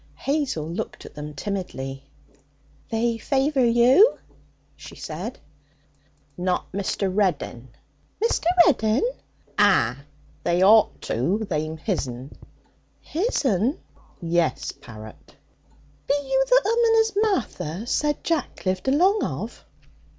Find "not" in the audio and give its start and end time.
6.35-6.71